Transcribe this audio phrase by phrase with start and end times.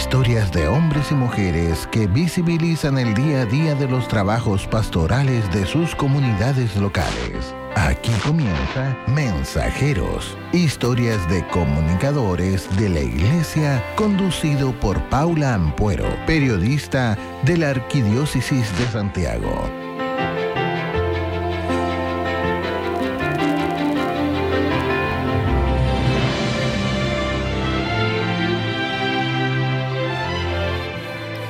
[0.00, 5.48] Historias de hombres y mujeres que visibilizan el día a día de los trabajos pastorales
[5.52, 7.54] de sus comunidades locales.
[7.76, 17.58] Aquí comienza Mensajeros, historias de comunicadores de la Iglesia, conducido por Paula Ampuero, periodista de
[17.58, 19.79] la Arquidiócesis de Santiago.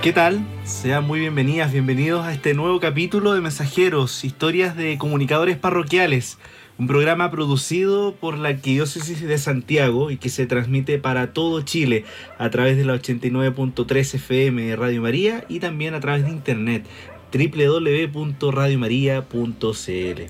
[0.03, 0.41] ¿Qué tal?
[0.65, 6.39] Sean muy bienvenidas, bienvenidos a este nuevo capítulo de Mensajeros, historias de comunicadores parroquiales,
[6.79, 12.07] un programa producido por la Arquidiócesis de Santiago y que se transmite para todo Chile
[12.39, 16.87] a través de la 89.3 FM de Radio María y también a través de internet
[17.31, 20.23] www.radiomaria.cl.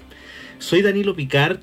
[0.59, 1.61] Soy Danilo Picard,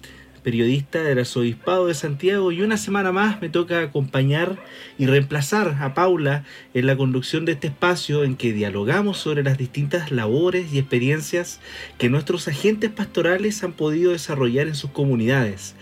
[0.47, 4.57] periodista del Arzobispado de Santiago, y una semana más me toca acompañar
[4.97, 9.57] y reemplazar a Paula en la conducción de este espacio en que dialogamos sobre las
[9.57, 11.59] distintas labores y experiencias
[11.97, 15.75] que nuestros agentes pastorales han podido desarrollar en sus comunidades.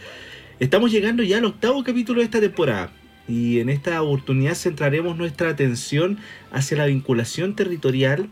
[0.59, 2.91] Estamos llegando ya al octavo capítulo de esta temporada.
[3.27, 6.17] Y en esta oportunidad centraremos nuestra atención
[6.51, 8.29] hacia la vinculación territorial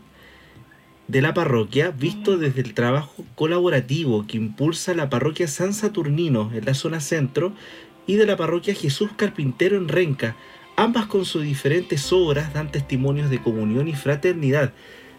[1.08, 6.64] de la parroquia visto desde el trabajo colaborativo que impulsa la parroquia San Saturnino en
[6.64, 7.52] la zona centro
[8.06, 10.36] y de la parroquia Jesús Carpintero en Renca,
[10.76, 14.72] ambas con sus diferentes obras dan testimonios de comunión y fraternidad,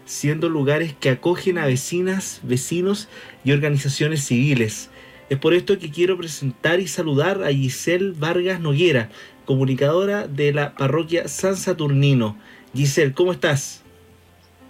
[0.04, 3.08] siendo lugares que acogen a vecinas, vecinos
[3.44, 4.90] y organizaciones civiles.
[5.28, 9.10] Es por esto que quiero presentar y saludar a Giselle Vargas Noguera,
[9.44, 12.36] comunicadora de la parroquia San Saturnino.
[12.74, 13.85] Giselle, ¿cómo estás?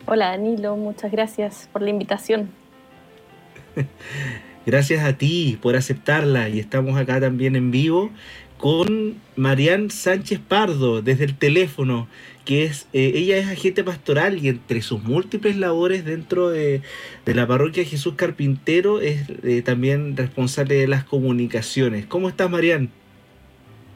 [0.08, 2.50] Hola Danilo, muchas gracias por la invitación.
[4.66, 8.10] Gracias a ti por aceptarla y estamos acá también en vivo
[8.56, 12.06] con Marian Sánchez Pardo desde el teléfono,
[12.44, 16.82] que es eh, ella es agente pastoral y entre sus múltiples labores dentro de,
[17.26, 22.06] la parroquia Jesús Carpintero es eh, también responsable de las comunicaciones.
[22.06, 22.90] ¿Cómo estás Marian?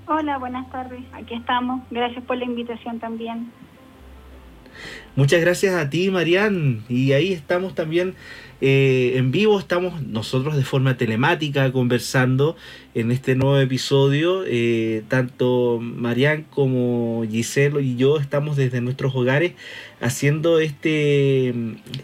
[0.06, 1.02] Hola, buenas tardes.
[1.12, 1.82] Aquí estamos.
[1.90, 3.50] Gracias por la invitación también.
[5.16, 6.82] Muchas gracias a ti, Marian.
[6.88, 8.14] Y ahí estamos también
[8.60, 12.56] eh, en vivo, estamos nosotros de forma telemática conversando
[12.94, 14.44] en este nuevo episodio.
[14.46, 19.52] Eh, tanto Marian como Giselo y yo estamos desde nuestros hogares
[20.00, 21.54] haciendo este,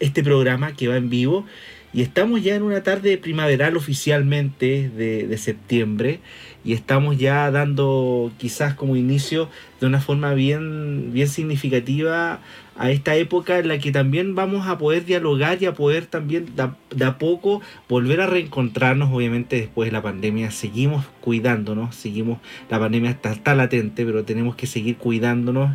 [0.00, 1.46] este programa que va en vivo.
[1.92, 6.20] Y estamos ya en una tarde primaveral oficialmente de, de septiembre
[6.62, 9.48] y estamos ya dando quizás como inicio
[9.80, 12.40] de una forma bien, bien significativa
[12.78, 16.46] a esta época en la que también vamos a poder dialogar y a poder también
[16.54, 22.38] de a poco volver a reencontrarnos, obviamente después de la pandemia, seguimos cuidándonos, seguimos,
[22.70, 25.70] la pandemia está, está latente, pero tenemos que seguir cuidándonos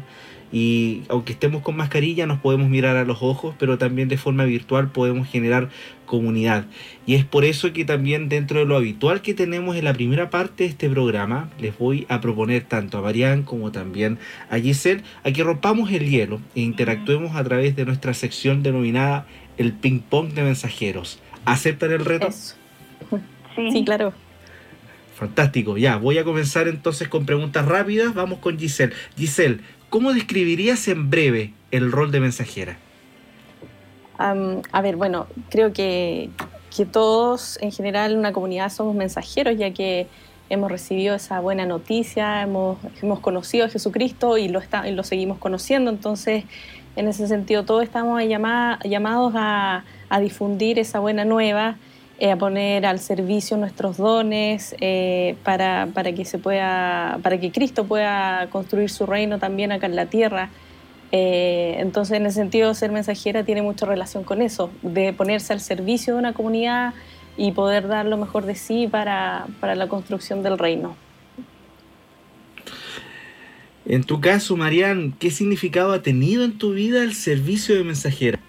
[0.51, 4.43] y aunque estemos con mascarilla nos podemos mirar a los ojos, pero también de forma
[4.43, 5.69] virtual podemos generar
[6.05, 6.65] comunidad.
[7.05, 10.29] Y es por eso que también dentro de lo habitual que tenemos en la primera
[10.29, 14.19] parte de este programa, les voy a proponer tanto a Marian como también
[14.49, 19.25] a Giselle a que rompamos el hielo e interactuemos a través de nuestra sección denominada
[19.57, 21.19] el ping pong de mensajeros.
[21.45, 22.29] ¿Aceptan el reto?
[22.31, 23.71] Sí.
[23.71, 24.13] sí, claro.
[25.15, 28.13] Fantástico, ya, voy a comenzar entonces con preguntas rápidas.
[28.13, 28.93] Vamos con Giselle.
[29.15, 29.59] Giselle,
[29.91, 32.77] ¿cómo describirías en breve el rol de mensajera?
[34.17, 36.29] a ver, bueno, creo que,
[36.91, 40.07] todos en general en una comunidad somos mensajeros, ya que
[40.49, 45.03] hemos recibido esa buena noticia, hemos, hemos conocido a Jesucristo y lo, está, y lo
[45.03, 46.43] seguimos conociendo, entonces
[46.95, 49.83] en ese sentido todos estamos llamados a,
[50.21, 51.77] difundir esa buena nueva,
[52.21, 57.51] eh, a poner al servicio nuestros dones eh, para, para, que se pueda, para que
[57.51, 60.51] Cristo pueda construir su reino también acá en la tierra.
[61.11, 65.61] Eh, entonces, en ese sentido, ser mensajera tiene mucha relación con eso, de ponerse al
[65.61, 66.93] servicio de una comunidad
[67.37, 70.95] y poder dar lo mejor de sí para, para la construcción del reino.
[73.87, 78.39] En tu caso, Marian, ¿qué significado ha tenido en tu vida el servicio de mensajera?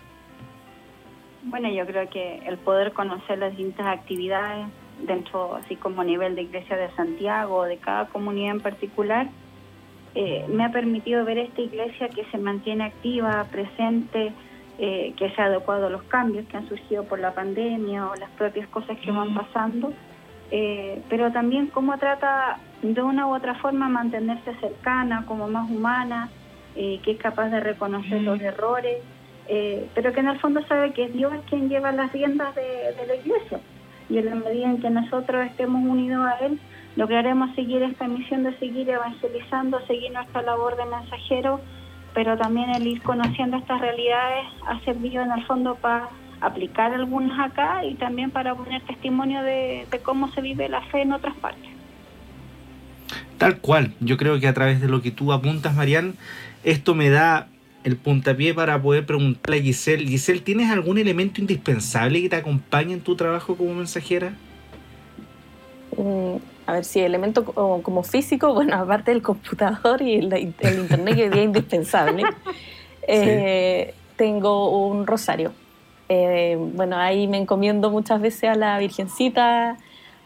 [1.44, 4.66] Bueno, yo creo que el poder conocer las distintas actividades
[5.00, 9.28] dentro, así como a nivel de Iglesia de Santiago, de cada comunidad en particular,
[10.14, 14.32] eh, me ha permitido ver esta iglesia que se mantiene activa, presente,
[14.78, 18.14] eh, que se ha adecuado a los cambios que han surgido por la pandemia o
[18.16, 19.92] las propias cosas que van pasando,
[20.50, 26.30] eh, pero también cómo trata de una u otra forma mantenerse cercana, como más humana,
[26.74, 28.96] que es capaz de reconocer los errores,
[29.46, 33.06] pero que en el fondo sabe que es Dios quien lleva las riendas de, de
[33.06, 33.60] la iglesia.
[34.08, 36.58] Y en la medida en que nosotros estemos unidos a Él,
[36.96, 41.60] lograremos seguir esta misión de seguir evangelizando, seguir nuestra labor de mensajero
[42.14, 46.08] pero también el ir conociendo estas realidades ha servido en el fondo para
[46.40, 51.12] aplicar algunas acá y también para poner testimonio de, cómo se vive la fe en
[51.12, 51.70] otras partes.
[53.38, 56.14] Tal cual, yo creo que a través de lo que tú apuntas, Marian,
[56.64, 57.48] esto me da
[57.84, 62.94] el puntapié para poder preguntarle a Giselle, Giselle, ¿tienes algún elemento indispensable que te acompañe
[62.94, 64.34] en tu trabajo como mensajera?
[65.96, 66.36] Mm,
[66.66, 71.36] a ver si elemento como, físico, bueno, aparte del computador y el, internet que es
[71.36, 72.24] indispensable,
[73.08, 75.52] eh, tengo un rosario.
[76.08, 79.78] Eh, bueno, ahí me encomiendo muchas veces a la Virgencita,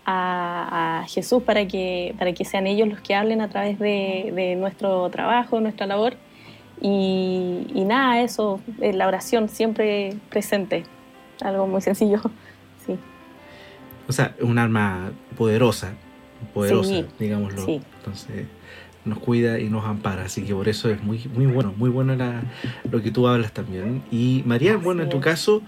[0.05, 5.09] a, Jesús, para que, para que sean ellos los que hablen a través de, nuestro
[5.11, 6.17] trabajo, nuestra labor.
[6.81, 10.85] Y, y, nada, eso, eh, la oración siempre presente,
[11.41, 12.21] algo muy sencillo,
[12.87, 12.97] sí.
[14.09, 15.95] O sea, un arma poderosa,
[16.53, 17.67] poderosa, digámoslo.
[17.67, 18.47] Entonces
[19.07, 22.17] nos cuida y nos ampara, así que por eso es muy, muy bueno, muy bueno
[22.91, 24.03] lo que tú hablas también.
[24.11, 25.63] Y María, bueno, en tu caso,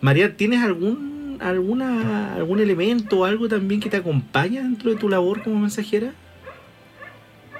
[0.00, 5.08] María, ¿tienes algún, alguna, algún elemento o algo también que te acompaña dentro de tu
[5.08, 6.12] labor como mensajera?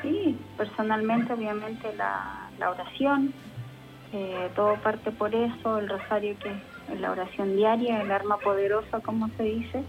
[0.02, 3.32] Sí, personalmente obviamente la, la oración,
[4.12, 6.50] eh, todo parte por eso, el rosario que
[6.93, 9.82] es la oración diaria, el arma poderosa, como se dice,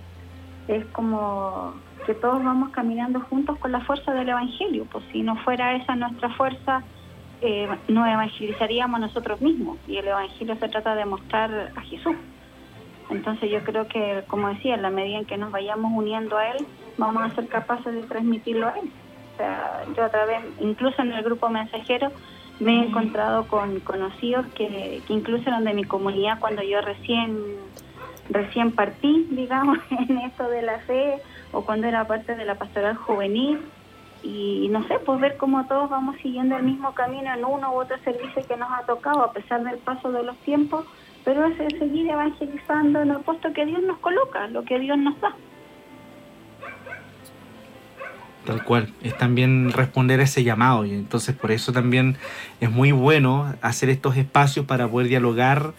[0.68, 1.74] es como
[2.06, 5.95] que todos vamos caminando juntos con la fuerza del Evangelio, pues si no fuera esa
[5.95, 6.83] nuestra fuerza,
[7.42, 12.15] eh, nos evangelizaríamos nosotros mismos y el Evangelio se trata de mostrar a Jesús.
[13.10, 16.50] Entonces yo creo que, como decía, en la medida en que nos vayamos uniendo a
[16.50, 16.65] Él,
[16.98, 18.92] vamos a ser capaces de transmitirlo a Él.
[19.39, 22.12] O sea, yo a través, incluso en el grupo mensajero,
[22.59, 27.38] me he encontrado con conocidos que, que incluso eran de mi comunidad cuando yo recién
[28.30, 31.21] recién partí, digamos, en esto de la fe
[31.53, 33.62] o cuando era parte de la pastoral juvenil
[34.24, 37.80] y no sé, pues ver cómo todos vamos siguiendo el mismo camino en uno u
[37.80, 40.86] otro servicio que nos ha tocado a pesar del paso de los tiempos,
[41.24, 45.18] pero es seguir evangelizando en el puesto que Dios nos coloca, lo que Dios nos
[45.21, 45.33] da.
[48.45, 52.18] Tal cual, es también responder a ese llamado y entonces por eso también
[52.62, 55.74] es muy bueno hacer estos espacios para poder dialogar.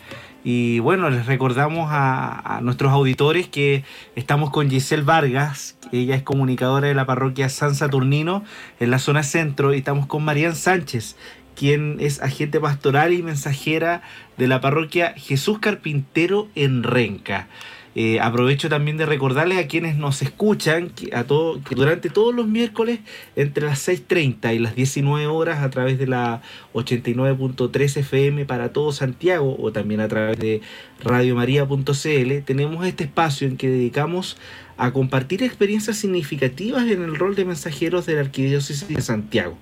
[0.44, 3.84] Y bueno, les recordamos a, nuestros auditores que
[4.14, 8.44] estamos con Giselle Vargas, ella es comunicadora de la parroquia San Saturnino
[8.78, 11.16] en la zona centro, y estamos con Marian Sánchez,
[11.56, 14.02] quien es agente pastoral y mensajera
[14.40, 17.48] de la parroquia Jesús Carpintero en Renca.
[17.94, 22.46] Eh, aprovecho también de recordarles a quienes nos escuchan que, a todo, durante todos los
[22.46, 23.00] miércoles
[23.36, 26.40] entre las 6.30 y las 19 horas a través de la
[26.72, 30.62] 89.3 FM para todo Santiago o también a través de
[31.02, 34.38] radiomaria.cl tenemos este espacio en que dedicamos
[34.80, 39.58] a compartir experiencias significativas en el rol de mensajeros de la Arquidiócesis de Santiago.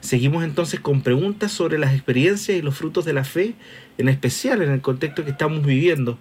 [0.00, 3.54] Seguimos entonces con preguntas sobre las experiencias y los frutos de la fe,
[3.98, 6.18] en especial en el contexto que estamos viviendo.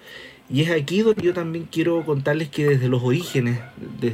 [0.50, 3.60] Y es aquí donde yo también quiero contarles que desde los orígenes
[4.00, 4.14] de,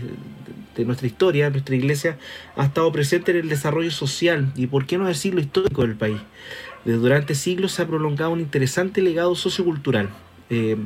[0.86, 2.19] nuestra historia, nuestra iglesia
[2.56, 6.19] ha estado presente en el desarrollo social y, por qué no decirlo, histórico del país.
[6.86, 10.09] Desde durante siglos se ha prolongado un interesante legado sociocultural,
[10.51, 10.77] eh,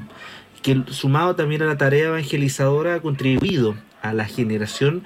[0.61, 5.03] que sumado también a la tarea evangelizadora ha contribuido a la generación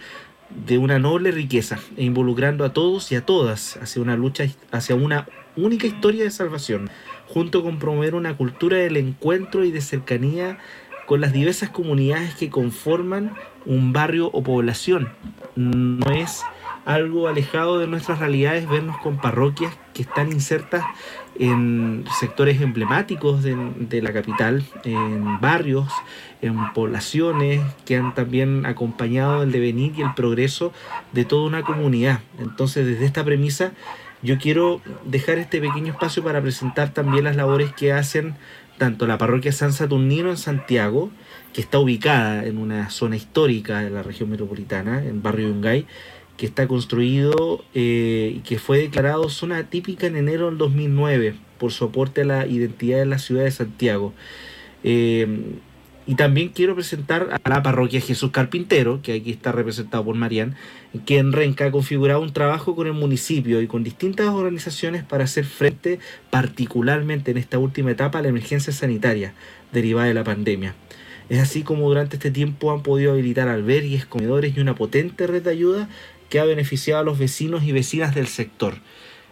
[0.49, 4.95] de una noble riqueza e involucrando a todos y a todas hacia una lucha, hacia
[4.95, 6.89] una única historia de salvación
[7.27, 10.57] junto con promover una cultura del encuentro y de cercanía
[11.05, 13.33] con las diversas comunidades que conforman
[13.65, 15.09] un barrio o población.
[15.55, 16.43] No es
[16.85, 20.85] algo alejado de nuestras realidades vernos con parroquias que están insertas
[21.37, 25.91] en sectores emblemáticos de, la capital, en barrios,
[26.41, 30.71] en poblaciones que han también acompañado el devenir y el progreso
[31.11, 32.21] de toda una comunidad.
[32.39, 33.73] Entonces, desde esta premisa,
[34.21, 38.35] yo quiero dejar este pequeño espacio para presentar también las labores que hacen
[38.77, 41.09] tanto la parroquia San Saturnino en Santiago,
[41.53, 45.85] que está ubicada en una zona histórica de la región metropolitana, en barrio Yungay,
[46.37, 51.71] que está construido eh, y que fue declarado zona típica en enero del 2009 por
[51.71, 54.13] su aporte a la identidad de la ciudad de Santiago.
[54.83, 55.57] Eh,
[56.07, 60.55] y también quiero presentar a la parroquia Jesús Carpintero, que aquí está representado por Marian,
[61.05, 65.23] que en Renca ha configurado un trabajo con el municipio y con distintas organizaciones para
[65.23, 69.33] hacer frente particularmente en esta última etapa a la emergencia sanitaria
[69.71, 70.75] derivada de la pandemia.
[71.27, 75.41] Es así como durante este tiempo han podido habilitar albergues, comedores y una potente red
[75.41, 75.89] de ayuda
[76.29, 78.75] que ha beneficiado a los vecinos y vecinas del sector.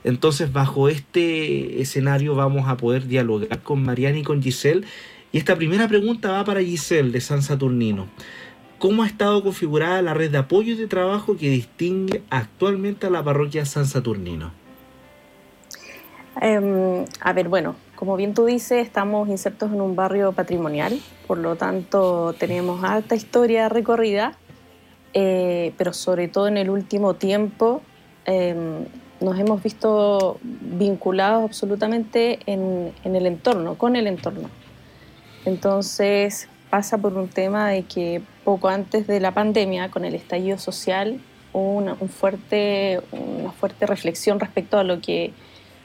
[0.04, 4.86] Entonces, bajo este escenario vamos a poder dialogar con Marian y con Giselle
[5.34, 8.08] y esta primera pregunta va para Giselle de San Saturnino.
[8.78, 13.10] ¿Cómo ha estado configurada la red de apoyo y de trabajo que distingue actualmente a
[13.10, 14.52] la parroquia San Saturnino?
[16.40, 21.40] Em, a ver, bueno, como bien tú dices, estamos insertos en un barrio patrimonial, por
[21.40, 24.38] lo tanto tenemos alta historia recorrida,
[25.14, 27.82] eh, pero sobre todo en el último tiempo
[28.26, 28.86] em,
[29.20, 34.50] nos hemos visto vinculados absolutamente en, el entorno, con el entorno.
[35.46, 40.58] Entonces pasa por un tema de que poco antes de la pandemia, con el estallido
[40.58, 41.20] social,
[41.52, 45.34] hubo una, un fuerte, una fuerte reflexión respecto a lo que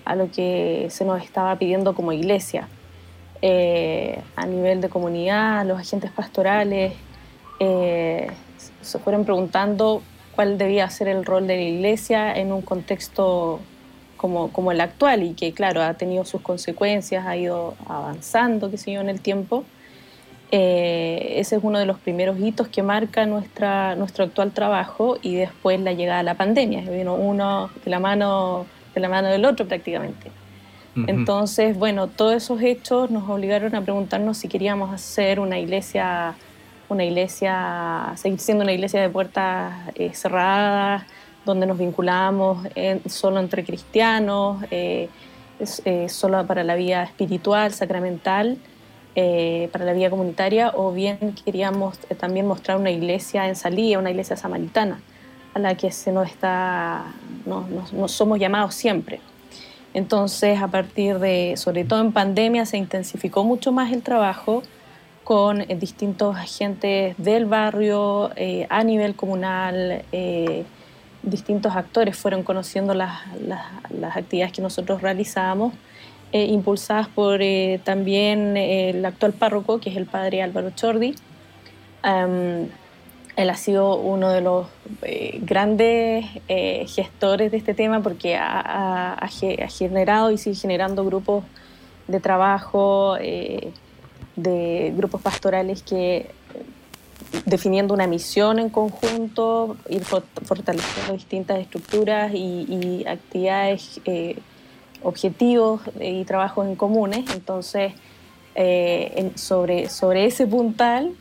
[0.09, 2.67] a lo que se nos estaba pidiendo como iglesia.
[3.43, 6.95] Eh, a nivel de comunidad, los agentes pastorales
[7.61, 8.29] eh,
[8.81, 10.03] se fueron preguntando
[10.35, 13.61] cuál debía ser el rol de la iglesia en un contexto
[14.19, 18.77] como, como el actual y que, claro, ha tenido sus consecuencias, ha ido avanzando, qué
[18.77, 19.65] sé yo, en el tiempo.
[20.51, 25.37] Eh, ese es uno de los primeros hitos que marca nuestra, nuestro actual trabajo y
[25.37, 26.83] después la llegada a la pandemia.
[26.91, 30.31] Vino uno de la mano de la mano del otro prácticamente.
[31.07, 36.35] Entonces, bueno, todos esos hechos nos obligaron a preguntarnos si queríamos hacer una iglesia,
[36.89, 41.05] una iglesia, seguir siendo una iglesia de puertas eh, cerradas,
[41.52, 42.67] donde nos vinculamos
[43.07, 45.09] solo entre cristianos, eh,
[45.85, 48.59] eh, solo para la vida espiritual, sacramental,
[49.73, 54.37] para la vida comunitaria, o bien queríamos también mostrar una iglesia en salida, una iglesia
[54.37, 55.00] samaritana
[55.55, 57.07] a la que se nos está,
[57.45, 59.21] no, somos llamados siempre.
[59.95, 64.62] Entonces, a partir de, sobre todo en pandemia, se intensificó mucho más el trabajo
[65.25, 70.64] con eh, distintos agentes del barrio, eh, a nivel comunal, eh,
[71.31, 75.75] distintos actores fueron conociendo las, las, actividades que nosotros realizábamos,
[76.33, 77.41] impulsadas por
[77.85, 81.15] también el actual párroco, que es el padre Álvaro Chordi.
[83.39, 84.67] Él ha sido uno de los
[85.03, 89.17] eh, grandes eh, gestores de este tema porque ha,
[89.69, 91.45] generado y sigue generando grupos
[92.09, 93.73] de trabajo, eh,
[94.35, 96.33] de grupos pastorales que
[97.45, 104.01] definiendo una misión en conjunto, ir fortaleciendo distintas estructuras y, actividades,
[105.03, 107.25] objetivos y trabajos en comunes.
[107.35, 107.93] Entonces,
[109.37, 111.15] sobre, sobre ese puntal,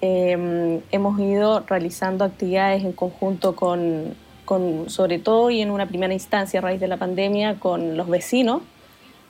[0.00, 4.14] Em, hemos ido realizando actividades en conjunto con,
[4.44, 8.08] con, sobre todo y en una primera instancia a raíz de la pandemia, con los
[8.08, 8.62] vecinos,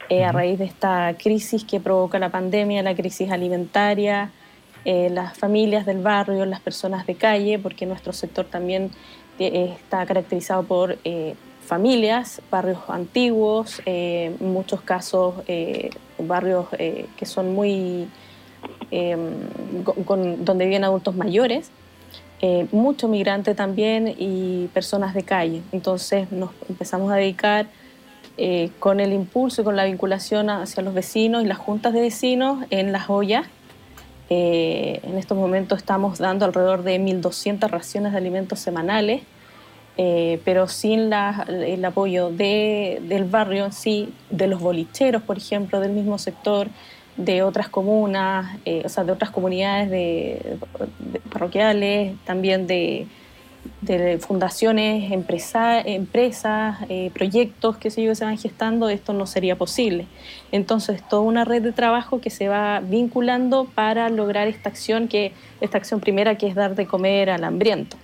[0.09, 4.33] eh, a raíz de esta crisis que provoca la pandemia, la crisis alimentaria,
[4.87, 8.91] eh, las familias del barrio, las personas de calle, porque nuestro sector también
[9.39, 10.97] eh, está caracterizado por
[11.67, 15.35] familias, barrios antiguos, en muchos casos
[16.19, 18.09] barrios que son muy
[20.07, 21.71] con, donde viven adultos mayores,
[22.43, 25.63] eh, mucho migrante también y personas de calle.
[25.73, 27.67] Entonces nos empezamos a dedicar
[28.37, 32.03] eh, con el impulso y con la vinculación hacia los vecinos y las juntas de
[32.03, 33.47] vecinos en las ollas.
[34.29, 39.23] Eh, en estos momentos estamos dando alrededor de 1.200 raciones de alimentos semanales,
[40.45, 45.93] pero sin el apoyo de, del barrio en sí, de los bolicheros, por ejemplo, del
[45.93, 46.69] mismo sector,
[47.17, 50.59] de otras comunas, eh, o sea, de otras comunidades de,
[51.31, 53.07] parroquiales, también de,
[54.21, 60.07] fundaciones, empresa, empresas, eh, proyectos que se van gestando, esto no sería posible.
[60.53, 65.33] Entonces, toda una red de trabajo que se va vinculando para lograr esta acción, que
[65.61, 67.97] esta acción primera que es dar de comer al hambriento.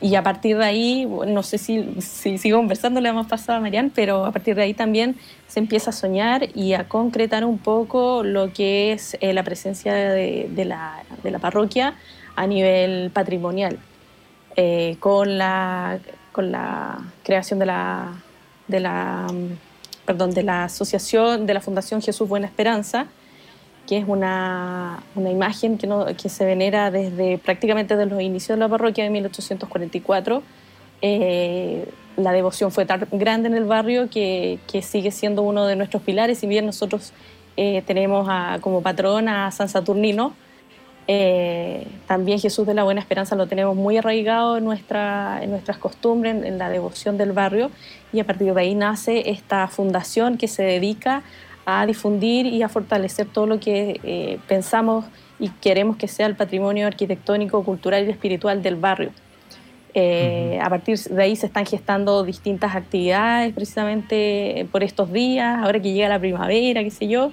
[0.00, 3.60] Y a partir de ahí, no sé si, si sigo conversando, le hemos pasado a
[3.62, 5.16] Marian, pero a partir de ahí también
[5.48, 9.94] se empieza a soñar y a concretar un poco lo que es eh, la presencia
[9.94, 11.94] de, de, la, de, la, parroquia
[12.36, 13.78] a nivel patrimonial,
[14.54, 15.98] eh, con, la,
[16.32, 18.22] con la creación de la,
[18.68, 19.26] de la,
[20.04, 23.06] perdón, de la asociación, de la Fundación Jesús Buena Esperanza,
[23.86, 28.56] que es una, una imagen que, no, que, se venera desde prácticamente desde los inicios
[28.56, 30.42] de la parroquia de 1844.
[31.02, 35.76] Eh, la devoción fue tan grande en el barrio que, que, sigue siendo uno de
[35.76, 37.12] nuestros pilares, si bien nosotros
[37.56, 40.34] eh, tenemos a, como patrón a San Saturnino,
[41.08, 45.78] eh, también Jesús de la Buena Esperanza lo tenemos muy arraigado en, nuestra, en nuestras
[45.78, 47.70] costumbres, en, en la devoción del barrio,
[48.12, 51.22] y a partir de ahí nace esta fundación que se dedica
[51.66, 55.04] a difundir y a fortalecer todo lo que eh, pensamos
[55.38, 59.10] y queremos que sea el patrimonio arquitectónico, cultural y espiritual del barrio.
[59.92, 65.80] Eh, a partir de ahí se están gestando distintas actividades precisamente por estos días, ahora
[65.80, 67.32] que llega la primavera, qué sé yo.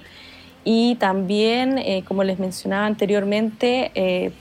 [0.64, 4.32] Y también, eh, como les mencionaba anteriormente,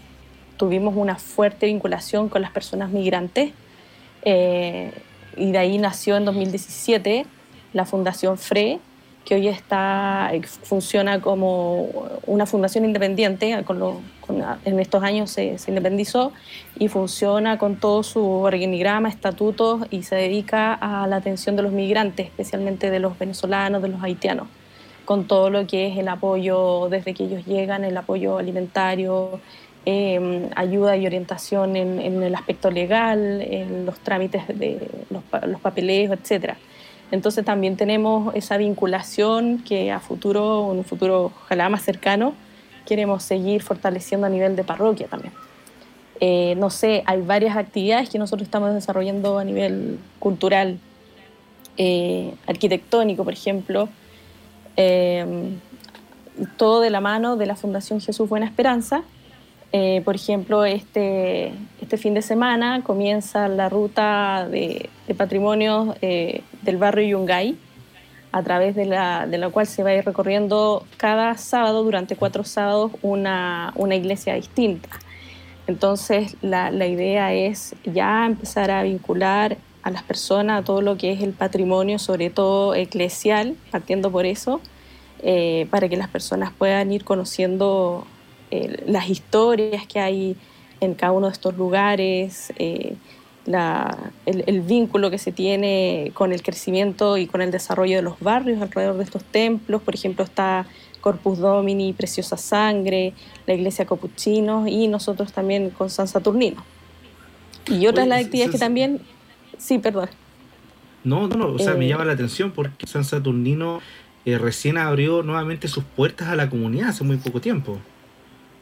[0.57, 3.53] tuvimos una fuerte vinculación con las personas migrantes
[4.25, 7.27] y de ahí nació en 2017
[7.73, 8.79] la Fundación FRE,
[9.25, 10.31] que hoy está,
[10.63, 11.89] funciona como
[12.27, 14.03] una fundación independiente, con
[14.65, 16.33] en estos años se, independizó
[16.79, 21.73] y funciona con todo su organigrama, estatutos y se dedica a la atención de los
[21.73, 24.49] migrantes, especialmente de los venezolanos, de los haitianos,
[25.05, 29.41] con todo lo que es el apoyo desde que ellos llegan, el apoyo alimentario,
[29.85, 36.17] em, ayuda y orientación en, el aspecto legal, en los trámites de los, los papeleos,
[36.19, 36.57] etcétera.
[37.11, 42.35] Entonces también tenemos esa vinculación que a futuro, en un futuro ojalá más cercano,
[42.87, 45.33] queremos seguir fortaleciendo a nivel de parroquia también.
[46.21, 50.79] Eh, no sé, hay varias actividades que nosotros estamos desarrollando a nivel cultural,
[51.77, 53.89] eh, arquitectónico, por ejemplo,
[54.77, 55.57] eh,
[56.57, 59.03] todo de la mano de la Fundación Jesús Buena Esperanza,
[59.75, 66.77] eh, por ejemplo, este, este fin de semana comienza la ruta de, de eh, del
[66.77, 67.57] barrio Yungay,
[68.33, 72.17] a través de la, de la, cual se va a ir recorriendo cada sábado, durante
[72.17, 74.89] cuatro sábados, una, una iglesia distinta.
[75.67, 80.97] Entonces, la, la, idea es ya empezar a vincular a las personas a todo lo
[80.97, 84.61] que es el patrimonio, sobre todo eclesial, partiendo por eso,
[85.23, 88.07] eh, para que las personas puedan ir conociendo
[88.85, 90.37] las historias que hay
[90.83, 92.97] en cada uno de estos lugares, eh,
[93.47, 98.61] el, vínculo que se tiene con el crecimiento y con el desarrollo de los barrios
[98.61, 99.83] alrededor de estos templos.
[99.83, 100.67] Por ejemplo, está
[101.01, 103.13] Corpus Domini, Preciosa Sangre,
[103.47, 106.65] la Iglesia Copuchinos y nosotros también con San Saturnino.
[107.67, 109.01] Y otras las actividades que también...
[109.63, 110.09] Sí, perdón.
[111.05, 113.81] No, no, no, o sea, me eh, llama la atención porque San Saturnino
[114.25, 117.79] eh, recién abrió nuevamente sus puertas a la comunidad hace muy poco tiempo.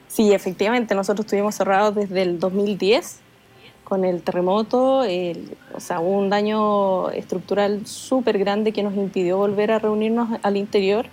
[0.08, 3.20] Sí, efectivamente, nosotros estuvimos cerrados desde el 2010
[3.84, 9.72] con el terremoto, o sea, hubo un daño estructural súper grande que nos impidió volver
[9.72, 11.06] a reunirnos al interior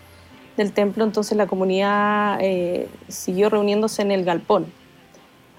[0.57, 4.67] del templo, entonces la comunidad eh, siguió reuniéndose en el galpón.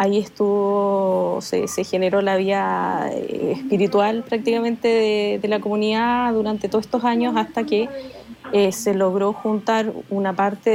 [0.01, 4.87] Ahí estuvo, se, generó la vía eh, espiritual prácticamente
[5.43, 7.89] de, la comunidad durante todos estos años hasta que
[8.53, 10.71] eh, se logró juntar una parte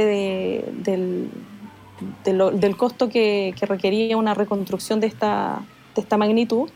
[0.84, 1.30] del
[2.76, 5.62] costo que, requería una reconstrucción de esta,
[6.18, 6.68] magnitud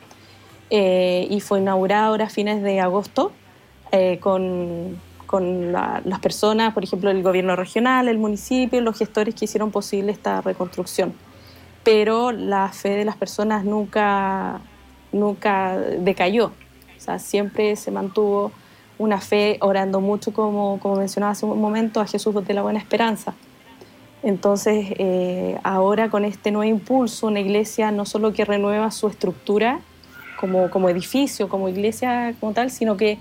[0.70, 3.30] eh, y fue inaugurada ahora a fines de agosto
[4.16, 4.96] con
[5.72, 10.40] las personas, por ejemplo, el gobierno regional, el municipio, los gestores que hicieron posible esta
[10.40, 11.27] reconstrucción.
[11.84, 14.60] Pero la fe de las personas nunca,
[15.12, 18.52] nunca decayó, o sea, siempre se mantuvo
[18.98, 22.80] una fe orando mucho, como, como mencionaba hace un momento, a Jesús de la Buena
[22.80, 23.34] Esperanza.
[24.22, 29.80] Entonces, eh, ahora con este nuevo impulso, una iglesia no solo que renueva su estructura
[30.40, 33.18] como, como edificio, como iglesia como tal, sino que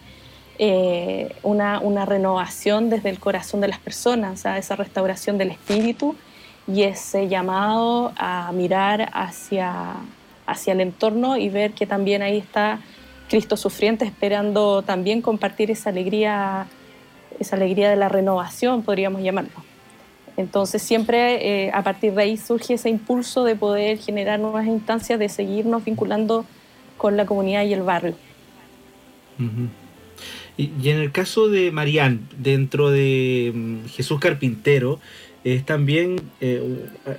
[0.57, 6.15] eh, una, una, renovación desde el corazón de las personas, esa restauración del espíritu
[6.67, 9.95] y ese llamado a mirar hacia,
[10.45, 12.79] hacia el entorno y ver que también ahí está
[13.29, 16.67] Cristo sufriente esperando también compartir esa alegría,
[17.39, 19.51] esa alegría de la renovación, podríamos llamarlo.
[20.37, 25.17] Entonces siempre eh, a partir de ahí surge ese impulso de poder generar nuevas instancias,
[25.17, 26.45] de seguirnos vinculando
[26.97, 28.15] con la comunidad y el barrio.
[30.57, 34.99] y, en el caso de Marián, dentro de mm, Jesús Carpintero,
[35.43, 36.61] es también eh,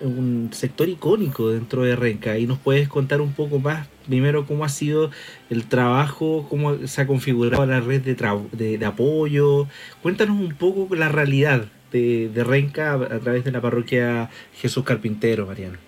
[0.03, 2.39] un sector icónico dentro de Renca.
[2.39, 5.11] Y nos puedes contar un poco más, primero, cómo ha sido
[5.51, 9.67] el trabajo, cómo se ha configurado la red de, de apoyo.
[10.03, 15.79] Cuéntanos un poco la realidad de, Renca a, través de la parroquia Jesús Carpintero, Mariana.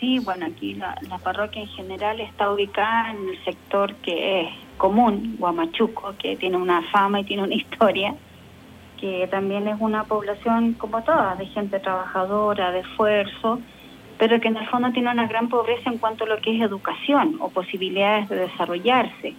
[0.00, 5.36] Sí, bueno, aquí la, parroquia en general está ubicada en el sector que es común,
[5.38, 8.14] Guamachuco, que tiene una fama y tiene una historia,
[9.02, 13.58] que también es una población como todas, de gente trabajadora, de esfuerzo,
[14.16, 16.62] pero que en el fondo tiene una gran pobreza en cuanto a lo que es
[16.62, 19.34] educación o posibilidades de desarrollarse.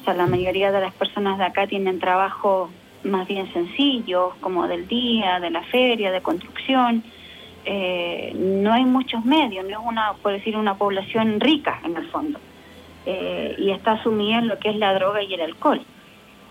[0.00, 2.70] O sea, la mayoría de las personas de acá tienen trabajo
[3.04, 7.04] más bien sencillos, como del día, de la feria, de construcción.
[7.64, 12.10] Eh, no hay muchos medios, no es una, por decir, una población rica en el
[12.10, 12.40] fondo.
[13.06, 15.80] Eh, y está sumida en lo que es la droga y el alcohol.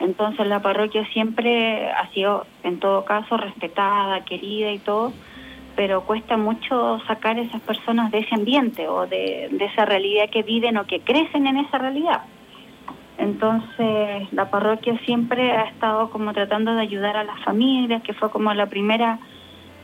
[0.04, 5.14] Entonces la parroquia siempre ha sido, en todo caso, respetada, querida y todo,
[5.78, 10.44] pero cuesta mucho sacar a esas personas de ese ambiente o de esa realidad que
[10.44, 12.24] viven o que crecen en esa realidad.
[13.18, 18.30] Entonces la parroquia siempre ha estado como tratando de ayudar a las familias, que fue
[18.30, 19.20] como la primera,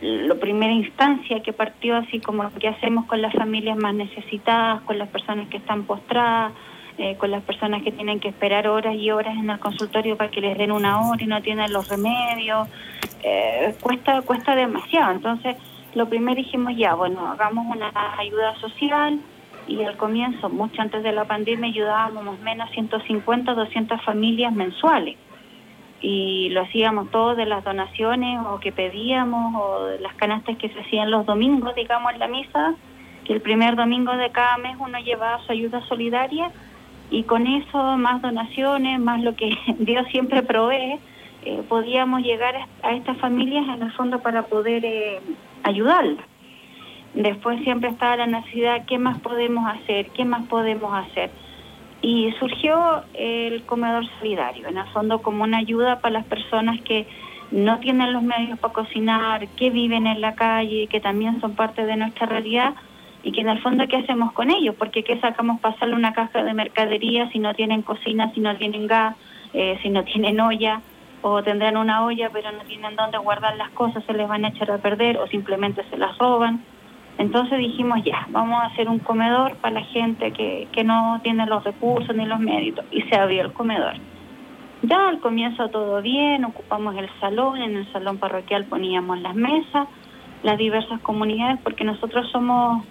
[0.02, 4.98] la primera instancia que partió así como qué hacemos con las familias más necesitadas, con
[4.98, 6.52] las personas que están postradas,
[7.02, 10.30] eh, con las personas que tienen que esperar horas y horas en el consultorio para
[10.30, 12.68] que les den una hora y no tienen los remedios.
[13.24, 15.14] Eh, cuesta, cuesta demasiado.
[15.14, 15.56] Entonces,
[15.96, 19.18] lo primero dijimos ya, bueno, hagamos una ayuda social
[19.66, 25.16] y al comienzo, mucho antes de la pandemia, ayudábamos menos 150, 200 familias mensuales.
[26.02, 30.68] Y lo hacíamos todo de las donaciones o que pedíamos o de las canastas que
[30.68, 32.76] se hacían los domingos, digamos, en la misa,
[33.24, 36.52] que el primer domingo de cada mes uno llevaba su ayuda solidaria
[37.12, 41.00] y con eso, más donaciones, más lo que Dios siempre provee,
[41.46, 45.20] eh, podíamos llegar a estas familias en el fondo para poder eh,
[45.64, 46.26] ayudarlas.
[47.14, 50.08] Después siempre estaba la necesidad, ¿qué más podemos hacer?
[50.12, 51.32] ¿Qué más podemos hacer?
[52.02, 57.08] Y surgió el comedor solidario, en el fondo como una ayuda para las personas que
[57.52, 61.84] no tienen los medios para cocinar, que viven en la calle, que también son parte
[61.86, 62.76] de nuestra realidad
[63.24, 66.44] y que en el fondo qué hacemos con ellos, porque qué sacamos pasarle una caja
[66.44, 69.16] de mercadería si no tienen cocina, si no tienen gas,
[69.54, 70.82] eh, si no tienen olla,
[71.22, 74.50] o tendrán una olla pero no tienen dónde guardar las cosas, se les van a
[74.50, 76.64] echar a perder o simplemente se las roban.
[77.18, 81.46] Entonces dijimos ya, vamos a hacer un comedor para la gente que, que no tiene
[81.46, 83.96] los recursos ni los méritos y se abrió el comedor.
[84.84, 89.90] Ya al comienzo todo bien, ocupamos el salón, en el salón parroquial poníamos las mesas,
[90.44, 92.86] las diversas comunidades, porque nosotros somos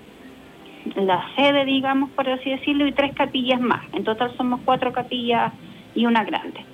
[0.96, 3.83] la sede, digamos, por así decirlo, y tres capillas más.
[3.92, 5.53] En total somos cuatro capillas
[5.94, 6.64] y una grande.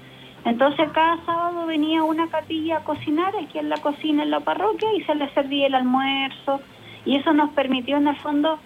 [0.45, 4.89] Entonces cada sábado venía una capilla a cocinar aquí en la cocina en la parroquia
[4.95, 6.61] y se les servía el almuerzo
[7.07, 8.59] y eso nos permitió en el fondo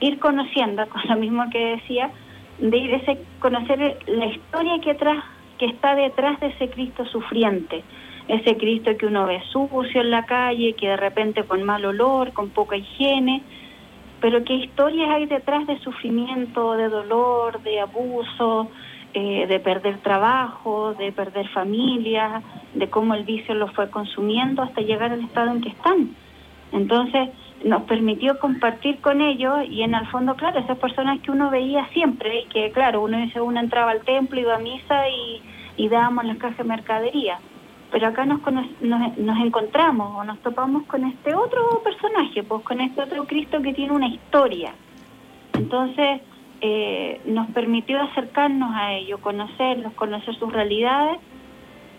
[0.00, 2.10] ir conociendo, con lo mismo que decía,
[2.58, 5.22] de ir ese, conocer la historia que, atrás,
[5.58, 7.82] que está detrás de ese Cristo sufriente,
[8.28, 12.32] ese Cristo que uno ve sucio en la calle, que de repente con mal olor,
[12.32, 13.42] con poca higiene,
[14.22, 18.70] pero qué historias hay detrás de sufrimiento, de dolor, de abuso,
[19.14, 22.40] eh, de perder trabajo, de perder familia,
[22.72, 26.14] de cómo el vicio lo fue consumiendo hasta llegar al estado en que están.
[26.70, 27.30] Entonces
[27.64, 31.88] nos permitió compartir con ellos y en el fondo, claro, esas personas que uno veía
[31.88, 35.42] siempre, y que claro, uno uno entraba al templo, iba a misa y,
[35.76, 37.38] y dábamos las cajas de mercadería
[37.92, 38.40] pero acá nos,
[38.80, 43.74] nos, encontramos o nos topamos con este otro personaje, pues con este otro Cristo que
[43.74, 44.72] tiene una historia.
[45.52, 46.22] Entonces
[46.62, 51.18] eh, nos permitió acercarnos a ellos, conocerlos, conocer sus realidades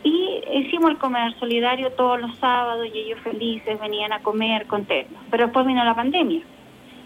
[0.03, 5.19] y hicimos el comer solidario todos los sábados y ellos felices venían a comer contentos.
[5.29, 6.41] Pero después vino la pandemia.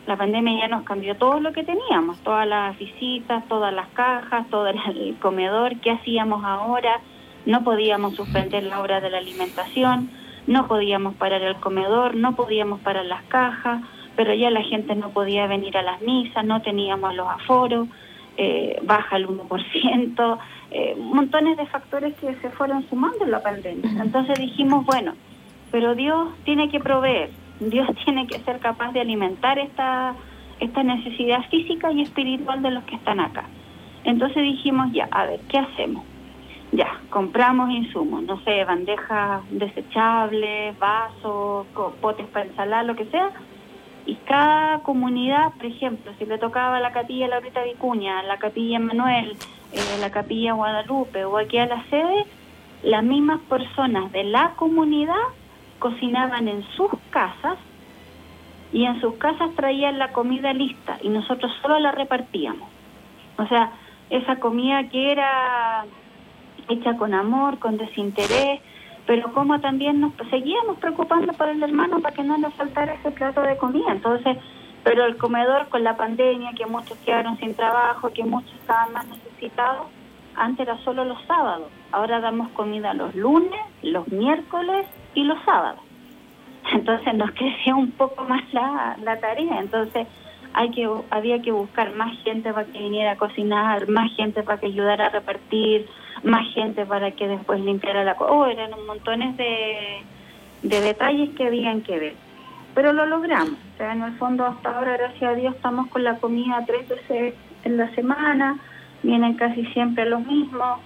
[0.06, 4.50] La pandemia ya nos cambió todo lo que teníamos, todas las visitas, todas las cajas,
[4.50, 7.02] todo el comedor, qué hacíamos ahora
[7.48, 10.10] no podíamos suspender la obra de la alimentación,
[10.48, 13.82] no podíamos parar el comedor, no podíamos parar las cajas,
[14.18, 17.88] pero ya la gente no podía venir a las misas, no teníamos los aforos,
[18.36, 20.38] eh, baja el 1%,
[20.72, 23.92] eh, montones de factores que se fueron sumando en la pandemia.
[24.04, 25.14] Entonces dijimos, bueno,
[25.72, 27.30] pero Dios tiene que proveer,
[27.62, 30.16] Dios tiene que ser capaz de alimentar esta,
[30.60, 33.46] esta necesidad física y espiritual de los que están acá.
[34.04, 36.04] Entonces dijimos, ya, a ver, ¿qué hacemos?
[36.72, 41.66] Ya, compramos insumos, no sé, bandejas desechables, vasos,
[42.02, 43.32] potes para ensalar, lo que sea.
[44.06, 49.38] Y cada comunidad, por ejemplo, si le tocaba la capilla Laurita Vicuña, la capilla Manuel,
[49.74, 52.26] eh, la capilla Guadalupe o aquí a la sede,
[52.84, 55.16] las mismas personas de la comunidad
[55.80, 57.58] cocinaban en sus casas
[58.72, 62.70] y en sus casas traían la comida lista y nosotros solo la repartíamos.
[63.38, 63.72] O sea,
[64.10, 65.86] esa comida que era
[66.70, 68.60] hecha con amor, con desinterés,
[69.06, 73.12] pero como también nos seguíamos preocupando por el hermano para que no nos faltara ese
[73.12, 73.92] plato de comida.
[73.92, 74.38] Entonces,
[74.84, 79.08] pero el comedor con la pandemia, que muchos quedaron sin trabajo, que muchos estaban más
[79.08, 79.88] necesitados,
[80.36, 81.68] antes era solo los sábados.
[81.92, 85.82] Ahora damos comida los lunes, los miércoles y los sábados.
[86.72, 89.60] Entonces nos creció un poco más la, la tarea.
[89.60, 90.08] Entonces
[90.54, 94.60] hay que había que buscar más gente para que viniera a cocinar, más gente para
[94.60, 95.88] que ayudara a repartir,
[96.24, 98.32] más gente para que después limpiara la cosa.
[98.32, 100.04] Oh, eran montones de,
[100.64, 102.14] de detalles que habían que ver.
[102.74, 103.54] Pero lo logramos.
[103.74, 106.88] O sea, en el fondo hasta ahora, gracias a Dios, estamos con la comida tres
[106.88, 108.60] veces en la semana.
[109.04, 110.80] Vienen casi siempre los mismos.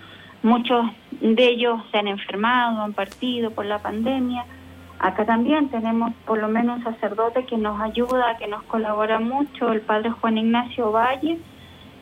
[0.43, 0.85] Muchos
[1.19, 4.45] de ellos se han enfermado, han partido por la pandemia.
[4.99, 9.71] Acá también tenemos por lo menos un sacerdote que nos ayuda, que nos colabora mucho,
[9.71, 11.39] el padre Juan Ignacio Valle,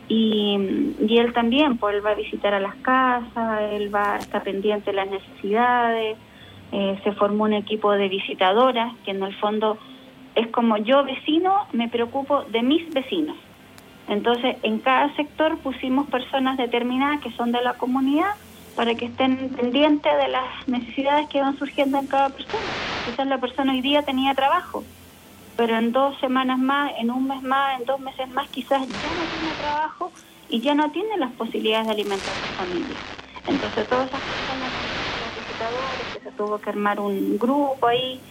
[0.09, 4.43] y, él también, pues él va a visitar a las casas, él va a estar
[4.43, 6.17] pendiente de las necesidades,
[6.71, 9.77] eh, se formó un equipo de visitadoras, que en el fondo
[10.35, 13.37] es como yo vecino me preocupo de mis vecinos.
[14.07, 18.33] Entonces, en cada sector pusimos personas determinadas que son de la comunidad
[18.75, 22.63] para que estén pendientes de las necesidades que van surgiendo en cada persona.
[23.05, 24.83] Quizás la persona hoy día tenía trabajo,
[25.59, 28.87] pero en dos semanas más, en un mes más, en dos meses más, quizás ya
[28.87, 30.11] no tiene trabajo
[30.47, 32.95] y ya no tiene las posibilidades de alimentar a su familia.
[33.45, 34.71] Entonces, todas esas personas,
[35.59, 38.21] los que se tuvo que armar un grupo ahí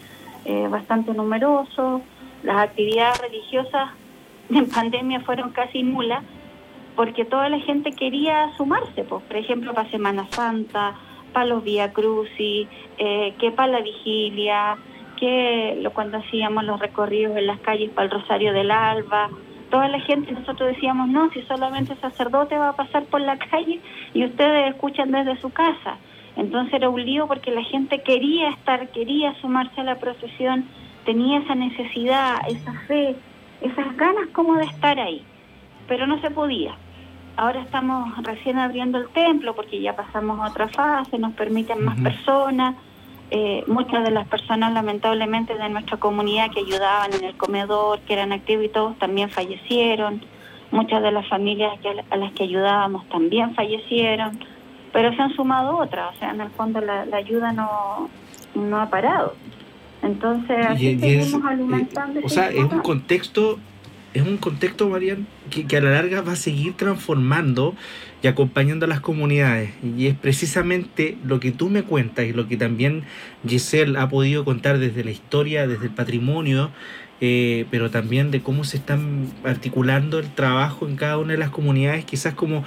[0.46, 2.00] eh, bastante numeroso,
[2.44, 3.90] las actividades religiosas
[4.48, 6.24] en pandemia fueron casi nulas
[6.96, 10.94] porque toda la gente quería sumarse, pues, por ejemplo, para Semana Santa,
[11.34, 14.78] para los Vía Crucis, eh, que para la vigilia,
[15.18, 19.30] que cuando hacíamos los recorridos en las calles para el Rosario del Alba,
[19.70, 23.36] toda la gente, nosotros decíamos, no, si solamente el sacerdote va a pasar por la
[23.38, 23.80] calle
[24.14, 25.98] y ustedes escuchan desde su casa.
[26.36, 30.64] Entonces era un lío porque la gente quería estar, quería sumarse a la procesión,
[31.04, 33.16] tenía esa necesidad, esa fe,
[33.60, 35.22] esas ganas como de estar ahí,
[35.88, 36.74] pero no se podía.
[37.36, 42.00] Ahora estamos recién abriendo el templo porque ya pasamos a otra fase, nos permiten más
[42.00, 42.74] personas.
[43.30, 48.14] Eh, muchas de las personas lamentablemente de nuestra comunidad que ayudaban en el comedor, que
[48.14, 50.22] eran activos y todos, también fallecieron.
[50.70, 51.72] Muchas de las familias
[52.10, 54.38] a las que ayudábamos también fallecieron,
[54.92, 58.08] pero se han sumado otras, o sea, en el fondo la, ayuda no,
[58.54, 59.34] no ha parado.
[60.02, 62.20] Entonces, así seguimos eh, alimentando.
[62.22, 63.58] o sea, es un contexto,
[64.14, 67.74] es un contexto, Marian, que, que, a la larga va a seguir transformando
[68.22, 69.70] y acompañando a las comunidades.
[69.82, 73.04] Y es precisamente lo que tú me cuentas y lo que también
[73.46, 76.70] Giselle ha podido contar desde la historia, desde el patrimonio,
[77.20, 81.50] eh, pero también de cómo se están articulando el trabajo en cada una de las
[81.50, 82.64] comunidades, quizás como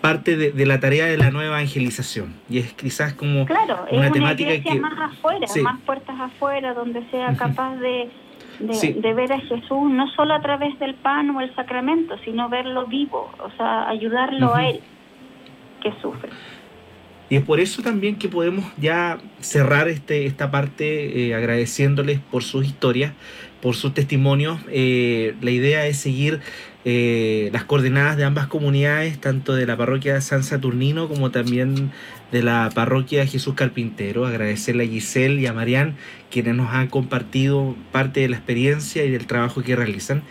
[0.00, 2.34] parte de, la tarea de la nueva evangelización.
[2.50, 4.78] Y es quizás como claro, una, temática que...
[4.78, 8.10] más afuera, más puertas afuera, donde sea capaz de,
[8.60, 12.86] de, ver a Jesús, no solo a través del pan o el sacramento, sino verlo
[12.86, 14.82] vivo, o sea, ayudarlo a Él
[15.84, 16.30] que sufre.
[17.30, 22.42] Y es por eso también que podemos ya cerrar este, esta parte eh, agradeciéndoles por
[22.42, 23.12] sus historias,
[23.62, 24.60] por sus testimonios.
[24.70, 26.40] Eh, la idea es seguir
[26.84, 31.92] eh, las coordenadas de ambas comunidades, tanto de la parroquia de San Saturnino como también
[32.30, 34.26] de la parroquia Jesús Carpintero.
[34.26, 35.96] Agradecerle a Giselle y a Marián,
[36.30, 40.22] quienes nos han compartido parte de la experiencia y del trabajo que realizan.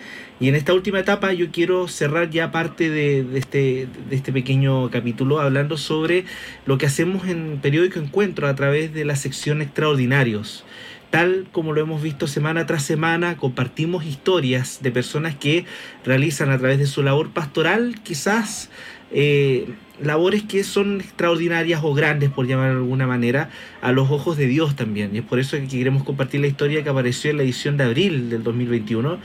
[0.43, 4.91] Y en esta última etapa yo quiero cerrar ya parte de, este, de este pequeño
[4.91, 6.25] capítulo hablando sobre
[6.65, 10.65] lo que hacemos en Periódico Encuentro a través de la sección Extraordinarios
[11.11, 15.63] tal como lo hemos visto semana tras semana, compartimos historias de personas que
[16.03, 18.71] realizan a través de su labor pastoral quizás
[19.11, 19.67] eh,
[20.01, 23.51] labores que son extraordinarias o grandes, por llamar de alguna manera,
[23.81, 25.15] a los ojos de Dios también.
[25.15, 27.83] Y es por eso que queremos compartir la historia que apareció en la edición de
[27.83, 29.19] abril del 2021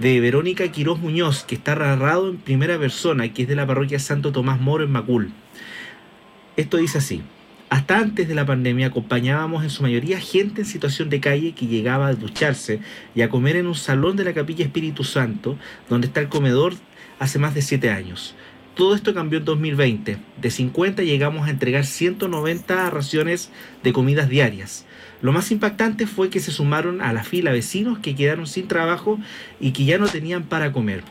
[0.00, 3.98] de Verónica Quiroz Muñoz, que está narrado en primera persona, que es de la parroquia
[3.98, 5.30] Santo Tomás Moro en Macul.
[6.56, 7.20] Esto dice así.
[7.68, 11.66] Hasta antes de la pandemia acompañábamos en su mayoría gente en situación de calle que
[11.66, 12.80] llegaba a ducharse
[13.14, 15.58] y a comer en un salón de la Capilla Espíritu Santo,
[15.90, 16.72] donde está el comedor
[17.18, 18.34] hace más de siete años.
[18.74, 20.16] Todo esto cambió en 2020.
[20.40, 23.50] De 50 llegamos a entregar 190 raciones
[23.82, 24.86] de comidas diarias.
[25.22, 29.18] Lo más impactante fue que se sumaron a la fila vecinos que quedaron sin trabajo
[29.60, 31.02] y que ya no tenían para comer.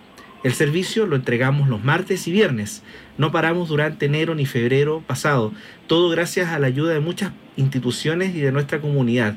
[0.44, 2.82] El servicio lo entregamos los martes y viernes.
[3.18, 5.54] No paramos durante enero ni febrero pasado,
[5.88, 9.36] todo gracias a la ayuda de muchas instituciones y de nuestra comunidad.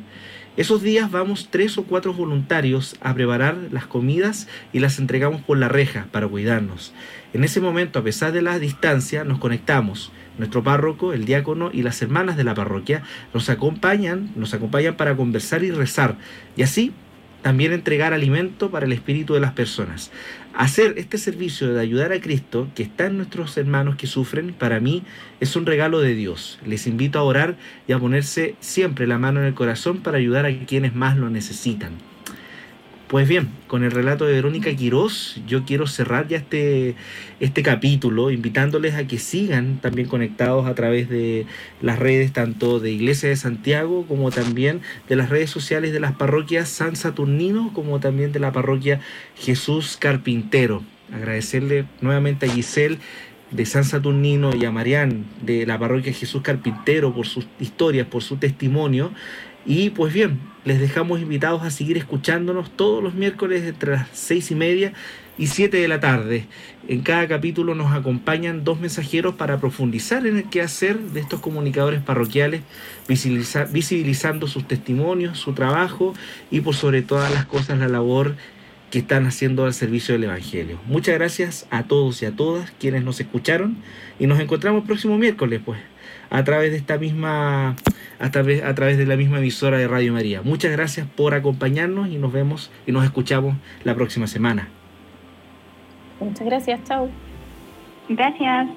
[0.56, 5.56] Esos días vamos tres o cuatro voluntarios a preparar las comidas y las entregamos por
[5.58, 6.92] la reja para cuidarnos.
[7.32, 10.12] En ese momento, a pesar de la distancia, nos conectamos.
[10.38, 13.03] Nuestro párroco, el diácono y las hermanas de la parroquia
[13.35, 16.16] nos acompañan, nos acompañan para conversar y rezar.
[16.57, 16.92] Y así
[17.42, 20.11] también entregar alimento para el espíritu de las personas.
[20.55, 24.81] Hacer este servicio de ayudar a Cristo, que está en nuestros hermanos que sufren, para
[24.81, 25.03] mí
[25.40, 26.59] es un regalo de Dios.
[26.64, 27.57] Les invito a orar
[27.88, 31.31] y a ponerse siempre la mano en el corazón para ayudar a quienes más lo
[31.31, 32.12] necesitan.
[33.12, 36.94] Pues bien, con el relato de Verónica Quirós, yo quiero cerrar ya este,
[37.40, 41.44] este capítulo, invitándoles a que sigan también conectados a través de
[41.83, 46.12] las redes tanto de Iglesia de Santiago como también de las redes sociales de las
[46.12, 49.01] parroquias San Saturnino como también de la parroquia
[49.37, 50.83] Jesús Carpintero.
[51.12, 52.96] Agradecerle nuevamente a Giselle
[53.51, 58.22] de San Saturnino y a Marián de la parroquia Jesús Carpintero por sus historias, por
[58.22, 59.12] su testimonio
[59.64, 64.51] y pues bien, les dejamos invitados a seguir escuchándonos todos los miércoles entre las seis
[64.51, 64.92] y media
[65.38, 66.46] y siete de la tarde.
[66.88, 72.03] En cada capítulo nos acompañan dos mensajeros para profundizar en el quehacer de estos comunicadores
[72.03, 72.62] parroquiales,
[73.09, 76.14] visibilizando sus testimonios, su trabajo
[76.51, 78.37] y por sobre todas las cosas la labor
[78.90, 80.79] que están haciendo al servicio del Evangelio.
[80.87, 83.77] Muchas gracias a todos y a todas quienes nos escucharon
[84.18, 85.81] y nos encontramos próximo miércoles, pues,
[86.33, 87.77] a través de esta misma,
[88.18, 90.40] a través, a través de la misma emisora de Radio María.
[90.42, 94.68] Muchas gracias por acompañarnos y nos vemos y nos escuchamos la próxima semana.
[96.18, 97.11] Muchas gracias, chao.
[98.09, 98.68] Gracias.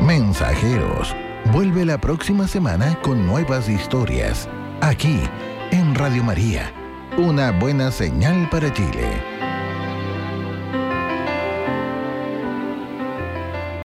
[0.00, 1.14] Mensajeros.
[1.52, 4.48] Vuelve la próxima semana con nuevas historias.
[4.80, 5.20] Aquí,
[5.70, 6.72] en Radio María.
[7.18, 9.35] Una buena señal para Chile.